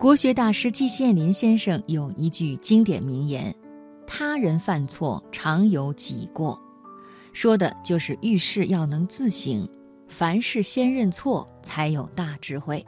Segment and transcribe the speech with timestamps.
[0.00, 3.54] 国学大师季羡林先生有一句经典名言
[4.08, 6.58] ：“他人犯错，常有己过。”
[7.34, 9.68] 说的就是遇事要能自省，
[10.08, 12.82] 凡事先认错，才有大智慧。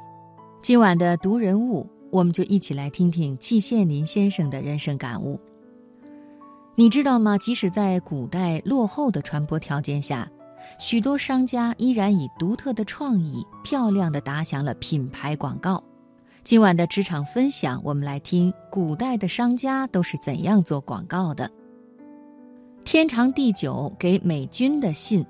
[0.62, 5.38] 今晚的读人物，我们就一起来听听季羡林先生的人生感悟。
[6.74, 7.36] 你知道吗？
[7.36, 10.26] 即使在古代落后的传播条件下，
[10.79, 15.84] 许多商家依然以独特的创意，漂亮地打响了品牌广告。
[16.45, 21.48] 今晚的职场分享，我们来听古代的商家都是怎样做广告的。
[22.84, 25.25] 天长地久给美军的信，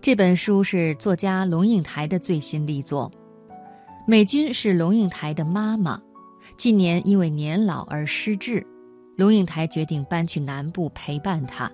[0.00, 3.12] 这本书是作家龙应台的最新力作。
[4.06, 6.00] 美军是龙应台的妈妈，
[6.56, 8.66] 近年因为年老而失智，
[9.18, 11.70] 龙应台决定搬去南部陪伴她，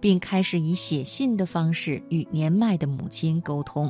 [0.00, 3.88] 并开始以写信的方式与年迈的母亲沟通。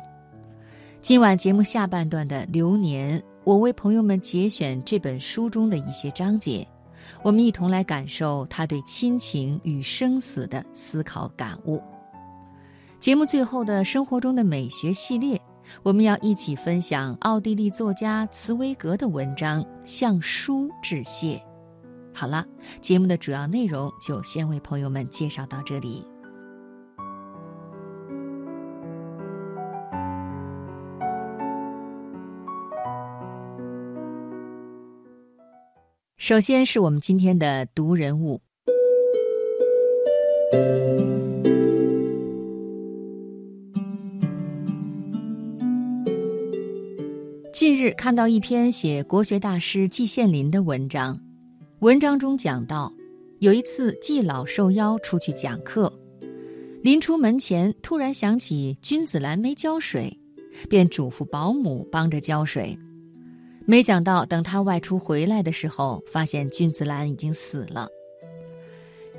[1.00, 3.22] 今晚节目下半段的流年。
[3.42, 6.66] 我为朋友们节选这本书中的一些章节，
[7.22, 11.82] 我们一同来感受他对亲情与生死的思考感悟。
[12.98, 15.40] 节目最后的生活中的美学系列，
[15.82, 21.36] 我们要一起分享奥地利作家茨威格的文章《向书致谢》。
[22.12, 22.44] 好了，
[22.82, 26.06] 节目的主要内容就先为朋友们介绍到这里。
[36.20, 38.42] 首先是我们今天的读人物。
[47.54, 51.18] 近日看到一篇写国学大师季羡林的文章，
[51.78, 52.92] 文章中讲到，
[53.38, 55.90] 有一次季老受邀出去讲课，
[56.82, 60.14] 临出门前突然想起君子兰没浇水，
[60.68, 62.78] 便嘱咐保姆帮着浇水。
[63.70, 67.88] 没想到，等他外出回来的时候，发现君子兰已经死了。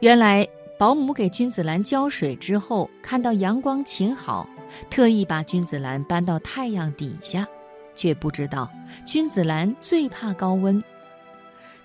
[0.01, 0.45] 原来
[0.77, 4.45] 保姆给君子兰浇水之后，看到阳光晴好，
[4.89, 7.47] 特意把君子兰搬到太阳底下，
[7.95, 8.69] 却不知道
[9.05, 10.83] 君子兰最怕高温。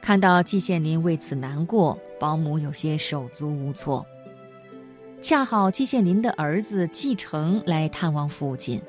[0.01, 4.05] 看到季羡林为此难过，保姆有些手足无措。
[5.23, 8.83] 恰好季羡林的儿子季承来探望父亲，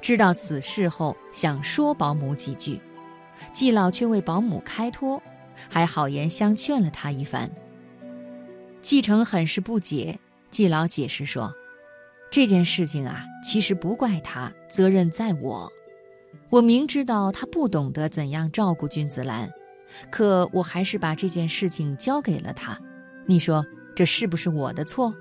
[0.00, 2.80] 知道此事后，想说保姆几句。
[3.52, 5.22] 季老却为保姆开脱，
[5.70, 7.50] 还好言相劝了他一番。
[8.82, 10.18] 季成很是不解，
[10.50, 11.52] 季老解释说
[12.30, 15.70] ：“这件事情啊，其实不怪他，责任在我。
[16.50, 19.50] 我明知道他不懂得怎样照顾君子兰，
[20.10, 22.78] 可我还是把这件事情交给了他。
[23.26, 23.64] 你说
[23.94, 25.14] 这是不是我的错？”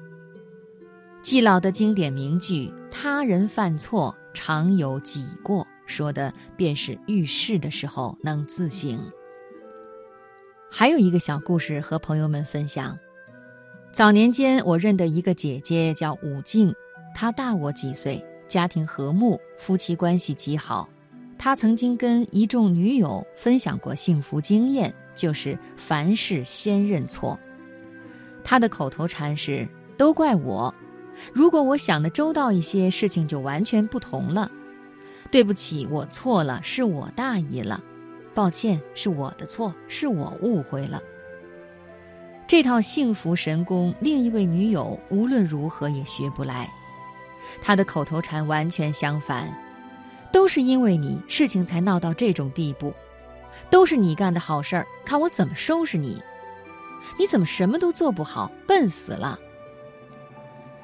[1.24, 9.00] 季老的经典名句：“他人犯错，常有己过。”说的便是遇事的时候能自省。
[10.72, 12.98] 还有一个小故事和朋友们分享：
[13.92, 16.74] 早年间我认得一个姐姐叫武静，
[17.14, 20.90] 她大我几岁，家庭和睦，夫妻关系极好。
[21.38, 27.38] 她曾经跟一众女友分享过幸福经验，就是凡事先认错。
[28.44, 30.74] 她的口头禅是：“都怪我，
[31.34, 34.50] 如果我想的周到一些，事情就完全不同了。”
[35.34, 37.82] 对不起，我错了，是我大意了，
[38.36, 41.02] 抱歉，是我的错，是我误会了。
[42.46, 46.70] 这套幸福神功，另一位女友无论如何也学不来。
[47.64, 49.52] 她的口头禅完全相反，
[50.32, 52.94] 都是因为你，事情才闹到这种地步，
[53.72, 56.22] 都是你干的好事儿，看我怎么收拾你。
[57.18, 59.40] 你怎么什么都做不好，笨死了。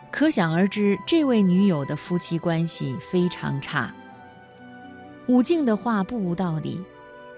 [0.10, 3.94] 可想而知，这位女友的夫妻关系非常差。
[5.30, 6.82] 武静的话不无道理，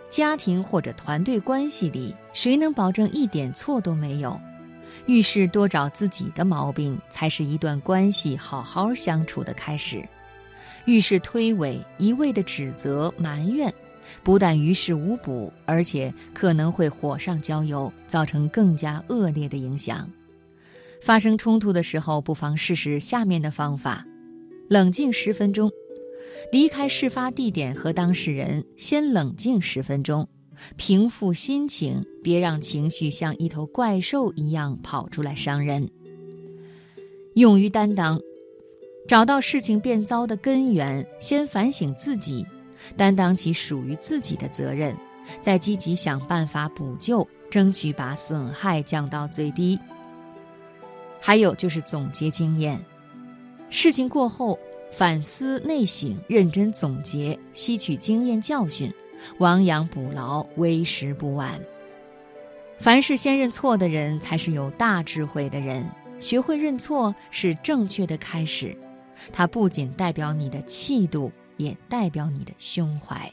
[0.10, 4.40] 家庭或者团队关系里，谁能保证一点错都没有？
[5.08, 10.02] 遇事多找自己的毛病，才是一段关系好好相处的开始。
[10.86, 13.72] 遇事推诿，一味的指责埋怨，
[14.24, 20.10] 不但于事无补，而且可能会火上浇油，造成更加恶劣的影响。
[21.02, 24.06] 发生冲突的时候，不妨试试下面的方法：
[24.70, 25.70] 冷静十分钟。
[26.52, 30.28] 离开事发地点和当事人，先冷静十分钟，
[30.76, 35.90] 平复心情，别让情绪像一头怪兽一样跑出来伤人。
[37.36, 38.20] 勇于担当，
[39.08, 42.46] 找到事情变糟的根源，先反省自己，
[42.98, 44.96] 担当起属于自己的责任，
[45.40, 49.80] 再积极想办法补救，争取把损害降到最低。
[51.22, 52.84] 还有就是总结经验，
[53.70, 54.58] 事情过后。
[54.92, 58.94] 反思内省，认真总结，吸取经验教训，
[59.40, 61.60] 亡羊补牢，为时不晚。
[62.78, 65.90] 凡事先认错的人，才是有大智慧的人。
[66.20, 68.78] 学会认错是正确的开始，
[69.32, 73.32] 它不仅代表你的气度，也代表你的胸怀。